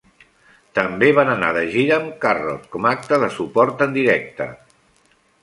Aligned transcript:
També 0.77 1.09
van 1.17 1.29
anar 1.33 1.51
de 1.57 1.61
gira 1.75 1.99
amb 1.99 2.15
Carrot 2.25 2.65
com 2.77 2.89
a 2.89 2.95
acte 2.99 3.21
de 3.25 3.31
suport 3.37 3.87
en 3.89 3.95
directe. 4.01 4.51